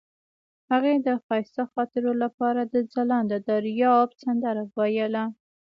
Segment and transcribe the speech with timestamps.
[0.71, 5.23] هغې د ښایسته خاطرو لپاره د ځلانده دریاب سندره ویله.